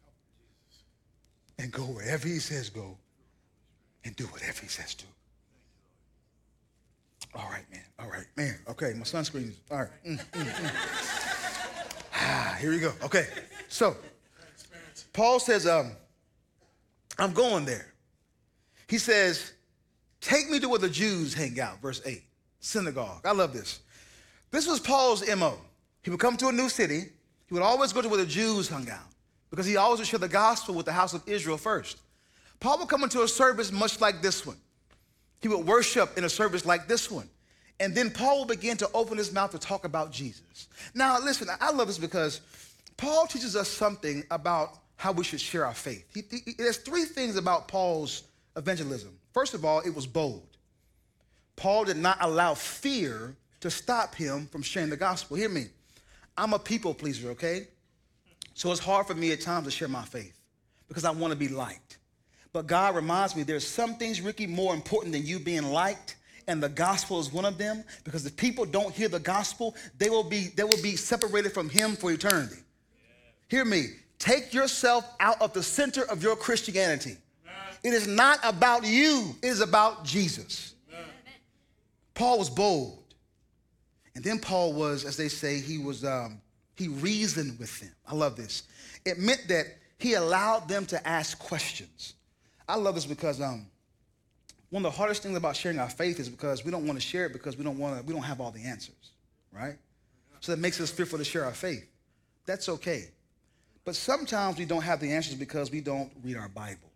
[1.61, 2.99] And go wherever he says go
[4.05, 5.05] and do whatever he says do.
[7.37, 7.85] All right, man.
[8.01, 8.59] All right, man.
[8.71, 10.05] Okay, my sunscreen is all right.
[10.05, 12.09] Mm, mm, mm.
[12.15, 12.93] ah, here we go.
[13.05, 13.29] Okay,
[13.69, 13.97] so
[15.13, 15.93] Paul says, um,
[17.17, 17.95] I'm going there.
[18.89, 19.53] He says,
[20.21, 22.23] Take me to where the Jews hang out, verse 8,
[22.61, 23.21] synagogue.
[23.25, 23.81] I love this.
[24.51, 25.59] This was Paul's MO.
[26.03, 27.05] He would come to a new city,
[27.47, 29.01] he would always go to where the Jews hung out
[29.51, 31.99] because he always would share the gospel with the house of Israel first.
[32.61, 34.57] Paul would come into a service much like this one.
[35.41, 37.29] He would worship in a service like this one.
[37.81, 40.69] And then Paul would begin to open his mouth to talk about Jesus.
[40.95, 42.43] Now, listen, I love this because
[42.99, 46.05] Paul teaches us something about how we should share our faith.
[46.15, 49.17] He, he, there's three things about Paul's evangelism.
[49.33, 50.47] First of all, it was bold.
[51.57, 55.37] Paul did not allow fear to stop him from sharing the gospel.
[55.37, 55.67] Hear me.
[56.37, 57.69] I'm a people pleaser, okay?
[58.55, 60.39] So it's hard for me at times to share my faith
[60.89, 61.99] because I want to be liked.
[62.53, 66.17] But God reminds me there's some things, Ricky, more important than you being liked,
[66.49, 67.85] and the gospel is one of them.
[68.05, 71.69] Because if people don't hear the gospel, they will be they will be separated from
[71.69, 72.57] Him for eternity.
[72.57, 73.59] Yeah.
[73.59, 73.87] Hear me.
[74.19, 77.17] Take yourself out of the center of your Christianity.
[77.83, 80.75] It is not about you, it is about Jesus.
[80.93, 81.05] Amen.
[82.15, 82.99] Paul was bold.
[84.15, 86.41] And then Paul was, as they say, he was um,
[86.77, 87.93] he reasoned with them.
[88.07, 88.65] I love this.
[89.05, 89.67] It meant that
[89.99, 92.15] he allowed them to ask questions.
[92.69, 93.67] I love this because um,
[94.71, 97.07] one of the hardest things about sharing our faith is because we don't want to
[97.07, 99.13] share it because we don't want to, we don't have all the answers,
[99.53, 99.77] right?
[100.41, 101.87] So that makes us fearful to share our faith.
[102.47, 103.11] That's okay.
[103.85, 106.90] But sometimes we don't have the answers because we don't read our Bible.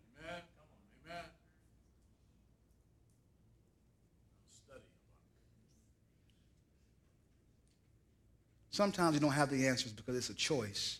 [8.74, 10.98] Sometimes we don't have the answers because it's a choice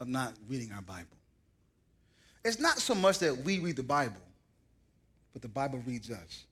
[0.00, 1.16] of not reading our Bible.
[2.44, 4.20] It's not so much that we read the Bible,
[5.32, 6.44] but the Bible reads us.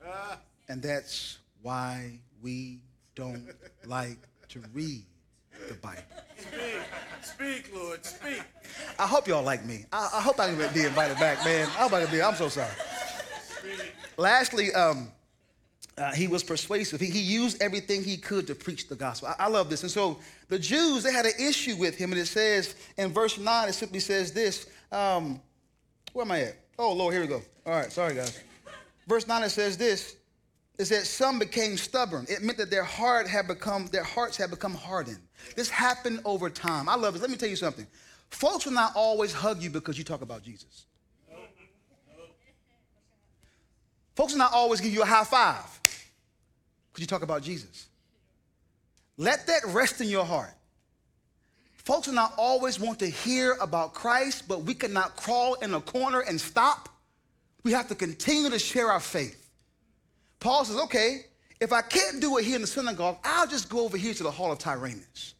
[0.68, 2.80] And that's why we
[3.14, 3.46] don't
[3.84, 4.18] like
[4.48, 5.04] to read
[5.68, 6.00] the Bible.
[6.38, 6.80] Speak,
[7.22, 8.42] speak, Lord, speak.
[8.98, 9.84] I hope y'all like me.
[9.92, 11.66] I, I hope I can be invited back, man.
[11.66, 12.20] I hope I can be.
[12.20, 12.72] I'm so sorry.
[13.44, 13.92] Speak.
[14.16, 15.12] Lastly, um,
[15.98, 17.00] uh, he was persuasive.
[17.00, 19.28] He, he used everything he could to preach the gospel.
[19.28, 19.82] I, I, love this.
[19.82, 22.12] And so the Jews, they had an issue with him.
[22.12, 24.66] And it says in verse 9, it simply says this.
[24.92, 25.40] Um,
[26.12, 26.56] where am I at?
[26.78, 27.42] Oh, Lord, here we go.
[27.64, 28.38] All right, sorry, guys.
[29.06, 30.16] Verse 9, it says this.
[30.78, 32.26] It says some became stubborn.
[32.28, 35.20] It meant that their heart had become, their hearts had become hardened.
[35.54, 36.90] This happened over time.
[36.90, 37.22] I love this.
[37.22, 37.86] Let me tell you something.
[38.28, 40.84] Folks will not always hug you because you talk about Jesus.
[44.14, 45.80] Folks will not always give you a high five
[46.96, 47.88] because you talk about Jesus.
[49.18, 50.54] Let that rest in your heart.
[51.74, 55.80] Folks do not always want to hear about Christ, but we cannot crawl in a
[55.80, 56.88] corner and stop.
[57.64, 59.50] We have to continue to share our faith.
[60.40, 61.26] Paul says, okay,
[61.60, 64.22] if I can't do it here in the synagogue, I'll just go over here to
[64.22, 65.34] the hall of Tyrannus.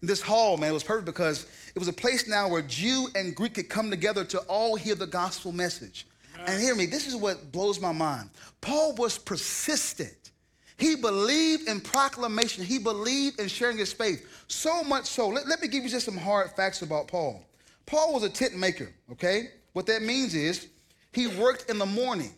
[0.00, 3.36] And this hall, man, was perfect because it was a place now where Jew and
[3.36, 6.08] Greek could come together to all hear the gospel message.
[6.44, 8.30] And hear me, this is what blows my mind.
[8.60, 10.31] Paul was persistent
[10.78, 12.64] he believed in proclamation.
[12.64, 14.26] He believed in sharing his faith.
[14.48, 15.28] So much so.
[15.28, 17.44] Let, let me give you just some hard facts about Paul.
[17.86, 19.50] Paul was a tent maker, okay?
[19.72, 20.68] What that means is
[21.12, 22.32] he worked in the morning.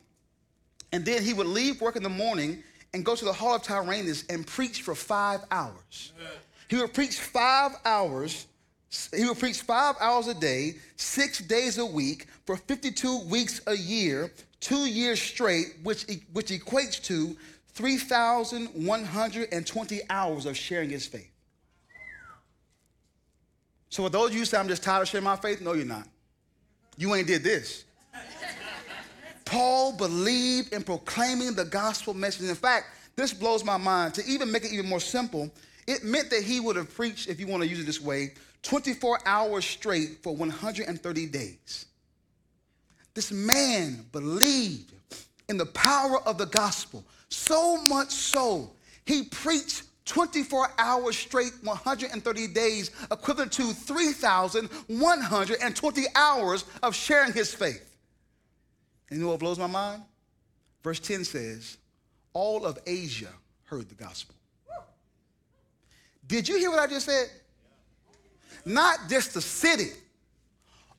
[0.92, 3.62] And then he would leave work in the morning and go to the Hall of
[3.62, 6.12] Tyrannus and preach for five hours.
[6.68, 8.47] He would preach five hours.
[9.12, 13.77] He would preach five hours a day, six days a week, for 52 weeks a
[13.77, 17.37] year, two years straight, which, which equates to
[17.75, 21.31] 3,120 hours of sharing his faith.
[23.91, 25.73] So, for those of you who say, I'm just tired of sharing my faith, no,
[25.73, 26.09] you're not.
[26.97, 27.85] You ain't did this.
[29.45, 32.48] Paul believed in proclaiming the gospel message.
[32.48, 32.87] In fact,
[33.17, 34.15] this blows my mind.
[34.15, 35.51] To even make it even more simple,
[35.87, 38.33] it meant that he would have preached, if you want to use it this way,
[38.63, 41.87] 24 hours straight for 130 days.
[43.15, 44.92] This man believed
[45.48, 47.05] in the power of the gospel.
[47.29, 48.70] So much so,
[49.04, 57.96] he preached 24 hours straight, 130 days, equivalent to 3,120 hours of sharing his faith.
[59.08, 60.02] And you know what blows my mind?
[60.83, 61.79] Verse 10 says,
[62.35, 63.33] All of Asia
[63.64, 64.35] heard the gospel.
[66.27, 67.29] Did you hear what I just said?
[68.64, 69.90] Not just the city,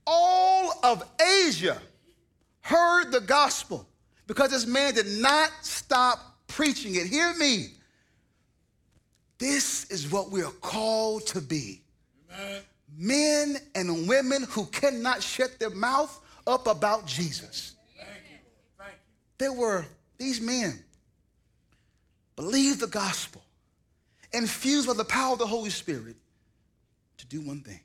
[0.06, 1.82] all of Asia
[2.62, 3.88] heard the gospel
[4.28, 7.08] because this man did not stop preaching it.
[7.08, 7.68] Hear me.
[9.38, 11.82] This is what we are called to be.
[12.98, 17.76] men and women who cannot shut their mouth up about Jesus.
[17.98, 18.38] Thank you.
[18.78, 18.98] Thank you.
[19.38, 19.86] There were
[20.18, 20.80] these men
[22.36, 23.42] believed the gospel,
[24.32, 26.16] infused by the power of the Holy Spirit
[27.18, 27.80] to do one thing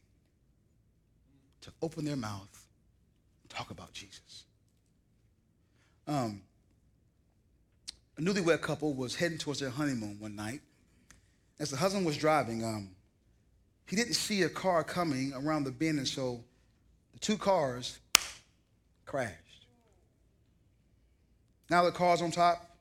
[1.62, 2.66] to open their mouth
[3.43, 4.20] and talk about Jesus.
[6.07, 6.43] Um,
[8.19, 10.61] a newlywed couple was heading towards their honeymoon one night.
[11.59, 12.91] As the husband was driving, um,
[13.87, 16.45] he didn't see a car coming around the bend, and so
[17.13, 17.99] the two cars
[19.05, 19.67] crashed.
[21.69, 22.77] Now the car's on top.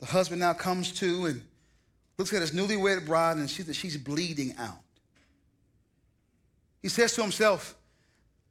[0.00, 1.42] The husband now comes to and
[2.18, 4.80] looks at his newlywed bride and sees that she's bleeding out.
[6.82, 7.76] He says to himself,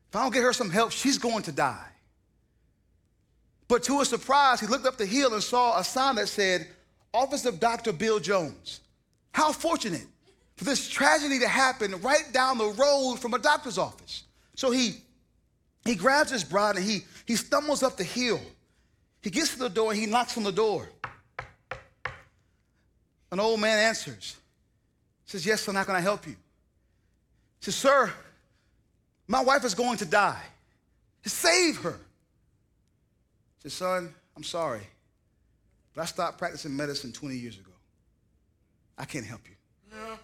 [0.10, 1.88] if I don't get her some help, she's going to die.
[3.70, 6.67] But to his surprise, he looked up the hill and saw a sign that said,
[7.13, 7.93] Office of Dr.
[7.93, 8.82] Bill Jones.
[9.32, 10.05] How fortunate
[10.57, 14.24] for this tragedy to happen right down the road from a doctor's office.
[14.55, 14.95] So he,
[15.86, 18.41] he grabs his bride and he, he stumbles up the hill.
[19.22, 20.89] He gets to the door and he knocks on the door.
[23.32, 24.36] An old man answers.
[25.26, 26.34] Says, Yes, son, how can I help you?
[26.34, 28.11] He says, Sir,
[29.28, 30.41] my wife is going to die.
[31.24, 31.99] Save her.
[33.62, 34.88] He says, Son, I'm sorry,
[35.93, 37.72] but I stopped practicing medicine 20 years ago.
[38.97, 39.55] I can't help you.
[39.91, 40.18] He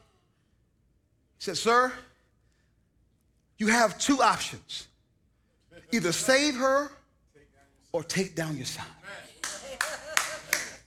[1.39, 1.91] said, Sir,
[3.57, 4.87] you have two options
[5.91, 6.91] either save her
[7.91, 8.85] or take down your sign.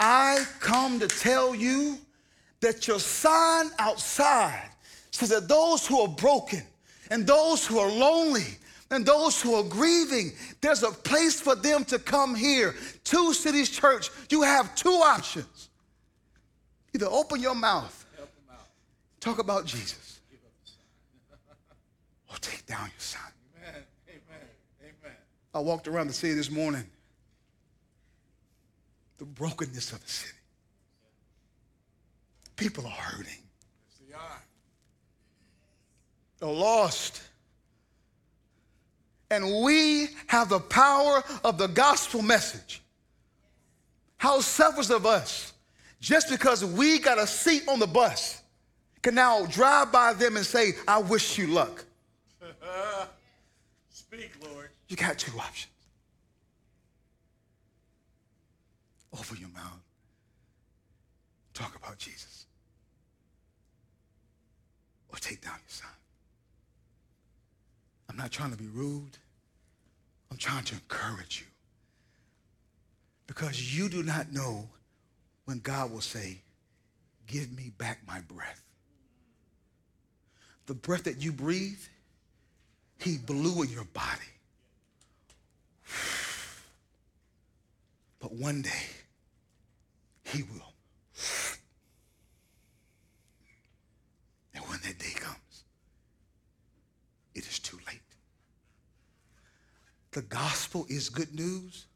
[0.00, 1.98] I come to tell you
[2.60, 4.70] that your sign outside
[5.10, 6.62] says that those who are broken
[7.10, 8.58] and those who are lonely
[8.90, 12.74] and those who are grieving, there's a place for them to come here.
[13.04, 15.68] Two Cities Church, you have two options.
[16.94, 18.06] Either open your mouth,
[19.20, 20.20] talk about Jesus,
[22.30, 23.22] or take down your sign.
[23.58, 23.82] Amen.
[24.08, 24.48] Amen.
[24.82, 25.16] Amen.
[25.54, 26.84] I walked around the city this morning.
[29.18, 30.32] The brokenness of the city.
[32.56, 33.26] People are hurting.
[33.26, 34.42] Yes, they are.
[36.38, 37.22] They're lost.
[39.30, 42.82] And we have the power of the gospel message.
[44.16, 45.52] How selfish of us,
[46.00, 48.42] just because we got a seat on the bus,
[49.02, 51.84] can now drive by them and say, I wish you luck.
[53.90, 54.70] Speak, Lord.
[54.88, 55.72] You got two options.
[59.12, 59.80] Open your mouth.
[61.54, 62.46] Talk about Jesus.
[65.10, 65.97] Or take down your sign.
[68.18, 69.16] I'm not trying to be rude.
[70.28, 71.46] I'm trying to encourage you.
[73.28, 74.68] Because you do not know
[75.44, 76.38] when God will say,
[77.28, 78.60] Give me back my breath.
[80.66, 81.78] The breath that you breathe,
[82.98, 84.24] He blew in your body.
[88.18, 88.86] But one day,
[90.24, 90.72] he will.
[94.54, 95.62] And when that day comes,
[97.36, 97.77] it is too.
[100.18, 101.86] The gospel is good news,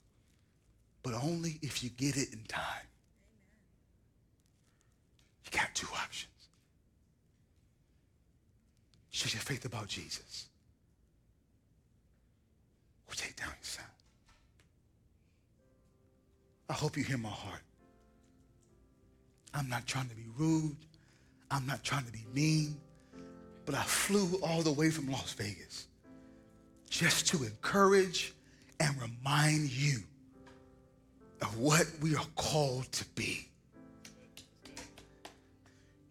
[1.03, 2.87] but only if you get it in time.
[5.45, 6.31] You got two options.
[9.11, 10.47] Share your faith about Jesus.
[13.09, 13.85] Or take down your sign.
[16.71, 17.63] I hope you hear my heart.
[19.53, 20.77] I'm not trying to be rude.
[21.51, 22.77] I'm not trying to be mean.
[23.67, 25.89] But I flew all the way from Las Vegas
[26.93, 28.35] just to encourage
[28.79, 29.97] and remind you
[31.41, 33.49] of what we are called to be.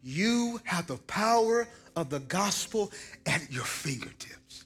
[0.03, 2.91] You have the power of the gospel
[3.27, 4.65] at your fingertips.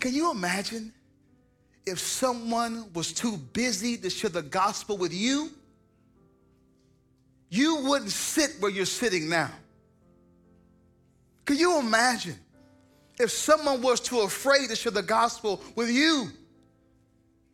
[0.00, 0.90] Can you imagine
[1.84, 5.50] if someone was too busy to share the gospel with you?
[7.50, 9.50] You wouldn't sit where you're sitting now.
[11.44, 12.36] Can you imagine
[13.18, 16.28] if someone was too afraid to share the gospel with you?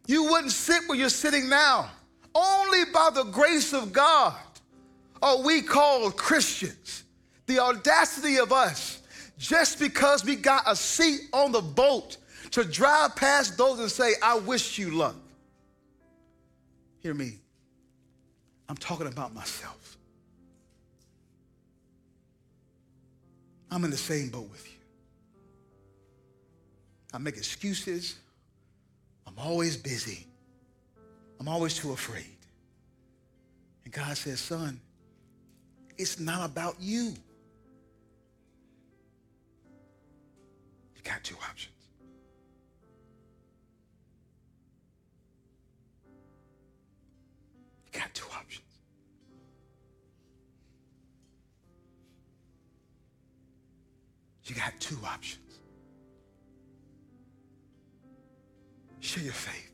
[0.06, 1.90] You wouldn't sit where you're sitting now.
[2.34, 4.34] Only by the grace of God
[5.20, 7.04] are we called Christians.
[7.46, 9.02] The audacity of us,
[9.38, 12.16] just because we got a seat on the boat
[12.52, 15.16] to drive past those and say, I wish you luck.
[17.00, 17.38] Hear me.
[18.68, 19.98] I'm talking about myself.
[23.70, 24.71] I'm in the same boat with you.
[27.12, 28.16] I make excuses.
[29.26, 30.26] I'm always busy.
[31.38, 32.36] I'm always too afraid.
[33.84, 34.80] And God says, son,
[35.98, 37.14] it's not about you.
[40.94, 41.72] You got two options.
[47.92, 48.60] You got two options.
[54.44, 55.51] You got two options.
[59.02, 59.72] Share your faith.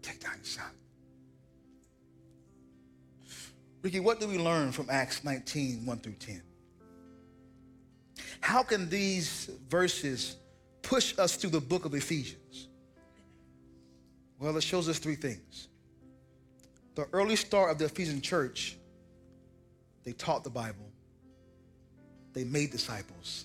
[0.00, 0.64] Take down your son.
[3.82, 6.42] Ricky, what do we learn from Acts 19, 1 through 10?
[8.40, 10.36] How can these verses
[10.80, 12.68] push us through the book of Ephesians?
[14.38, 15.68] Well, it shows us three things.
[16.94, 18.78] The early start of the Ephesian church,
[20.04, 20.90] they taught the Bible,
[22.32, 23.44] they made disciples,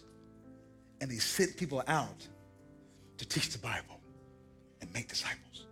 [1.01, 2.25] and they sent people out
[3.17, 3.99] to teach the Bible
[4.81, 5.65] and make disciples.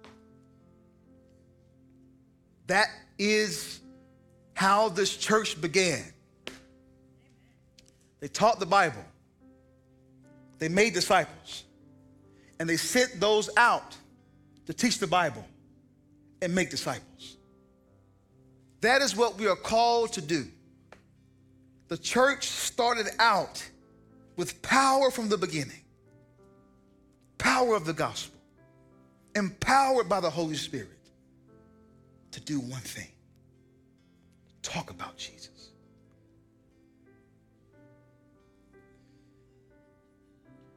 [2.68, 2.88] That
[3.18, 3.82] is
[4.54, 6.04] how this church began.
[8.20, 9.04] They taught the Bible,
[10.60, 11.66] they made disciples,
[12.60, 13.98] and they sent those out
[14.66, 15.46] to teach the Bible
[16.42, 17.38] and make disciples.
[18.80, 20.46] That is what we are called to do.
[21.90, 23.64] The church started out
[24.36, 25.83] with power from the beginning
[27.38, 28.40] power of the gospel,
[29.36, 30.90] empowered by the Holy Spirit
[32.32, 33.08] to do one thing
[34.64, 35.70] talk about Jesus.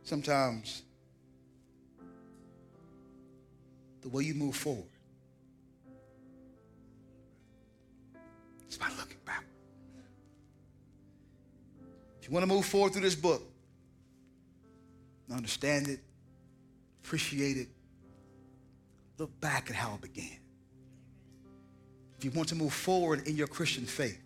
[0.02, 0.82] Sometimes
[4.02, 4.84] the way you move forward
[8.68, 9.44] is by looking back.
[12.20, 13.42] If you want to move forward through this book,
[15.32, 16.00] understand it,
[17.06, 17.68] appreciate it,
[19.16, 20.40] look back at how it began.
[22.18, 24.20] If you want to move forward in your Christian faith,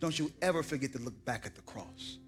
[0.00, 2.18] don't you ever forget to look back at the cross.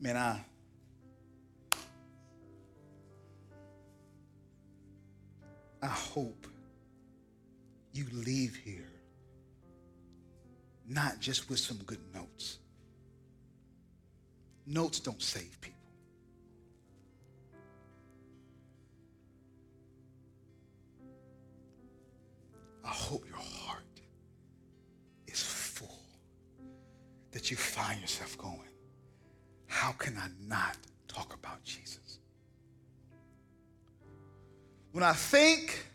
[0.00, 0.40] Man, I
[5.80, 6.48] I hope
[7.92, 8.90] you leave here
[10.88, 12.58] not just with some good notes.
[14.66, 15.78] Notes don't save people.
[22.84, 23.82] I hope your heart
[25.26, 25.98] is full,
[27.30, 28.58] that you find yourself going,
[29.66, 30.76] how can I not
[31.08, 32.18] talk about Jesus?
[34.92, 35.86] When I think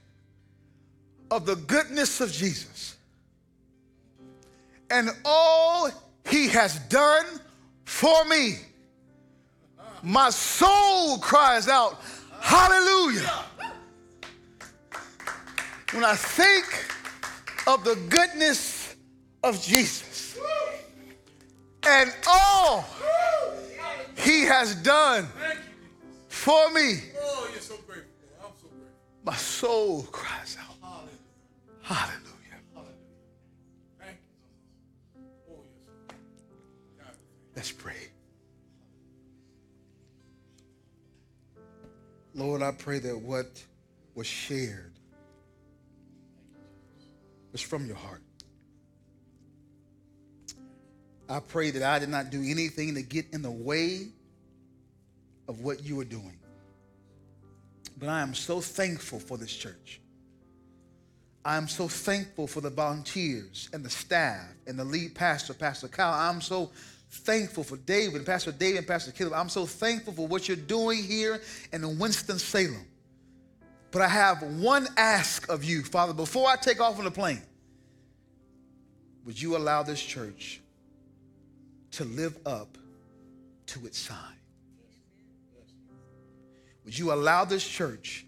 [1.30, 2.95] of the goodness of Jesus
[4.89, 5.89] and all
[6.30, 7.26] he has done
[7.88, 8.57] for me,
[10.03, 11.99] my soul cries out,
[12.41, 13.31] Hallelujah.
[15.93, 16.65] When I think
[17.65, 18.93] of the goodness
[19.41, 20.38] of Jesus
[21.88, 22.85] and all
[24.17, 25.25] he has done
[26.27, 28.11] for me, Oh, you're so grateful.
[28.43, 29.23] I'm so grateful.
[29.23, 30.75] my soul cries out,
[31.81, 32.26] Hallelujah.
[37.57, 38.09] Let's pray.
[42.35, 43.47] Lord, I pray that what
[44.13, 44.93] was shared
[47.51, 48.21] was from your heart.
[51.27, 54.09] I pray that I did not do anything to get in the way
[55.47, 56.37] of what you are doing.
[57.97, 59.99] But I am so thankful for this church.
[61.43, 65.87] I am so thankful for the volunteers and the staff and the lead pastor, Pastor
[65.87, 66.13] Kyle.
[66.13, 66.69] I'm so
[67.09, 69.33] thankful for David, Pastor David, and Pastor Caleb.
[69.33, 71.41] I'm so thankful for what you're doing here
[71.71, 72.85] in Winston-Salem.
[73.91, 77.41] But I have one ask of you, Father, before I take off on the plane.
[79.25, 80.61] Would you allow this church
[81.91, 82.77] to live up
[83.67, 84.17] to its sign?
[86.85, 88.25] Would you allow this church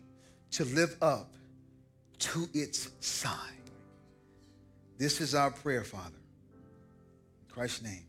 [0.51, 1.33] to live up
[2.19, 3.35] to its sign?
[4.97, 6.17] This is our prayer, Father.
[7.41, 8.08] In Christ's name.